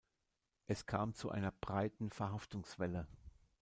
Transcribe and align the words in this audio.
Es 0.65 0.87
kam 0.87 1.13
zu 1.13 1.29
einer 1.29 1.51
breiten 1.51 2.09
Verhaftungswelle. 2.09 3.05